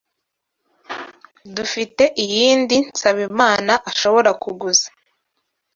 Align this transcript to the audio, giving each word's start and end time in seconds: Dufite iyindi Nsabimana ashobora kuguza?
Dufite 1.55 2.03
iyindi 2.23 2.77
Nsabimana 2.95 3.73
ashobora 3.89 4.29
kuguza? 4.41 4.87